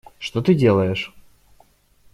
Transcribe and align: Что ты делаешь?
Что 0.17 0.41
ты 0.41 0.55
делаешь? 0.55 1.13